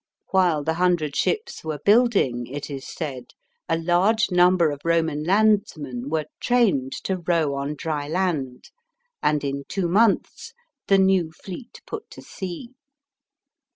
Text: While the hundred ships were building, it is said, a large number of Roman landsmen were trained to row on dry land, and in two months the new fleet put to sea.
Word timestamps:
While 0.31 0.63
the 0.63 0.73
hundred 0.73 1.15
ships 1.15 1.63
were 1.63 1.77
building, 1.77 2.47
it 2.47 2.71
is 2.71 2.87
said, 2.87 3.35
a 3.69 3.77
large 3.77 4.31
number 4.31 4.71
of 4.71 4.81
Roman 4.83 5.23
landsmen 5.23 6.09
were 6.09 6.25
trained 6.39 6.93
to 7.03 7.17
row 7.17 7.53
on 7.53 7.75
dry 7.75 8.07
land, 8.07 8.71
and 9.21 9.43
in 9.43 9.63
two 9.69 9.87
months 9.87 10.55
the 10.87 10.97
new 10.97 11.29
fleet 11.31 11.81
put 11.85 12.09
to 12.09 12.23
sea. 12.23 12.73